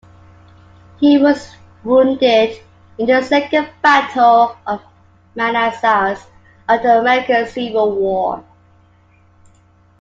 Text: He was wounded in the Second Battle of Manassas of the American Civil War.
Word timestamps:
He 0.97 1.19
was 1.19 1.55
wounded 1.83 2.59
in 2.97 3.05
the 3.05 3.21
Second 3.21 3.69
Battle 3.83 4.57
of 4.65 4.81
Manassas 5.35 6.25
of 6.67 6.81
the 6.81 7.01
American 7.01 7.45
Civil 7.47 7.91
War. 7.95 8.43